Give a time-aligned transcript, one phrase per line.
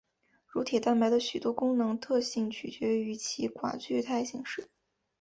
[0.47, 4.67] 乳铁蛋白的许多功能特性取决于其寡聚态形式。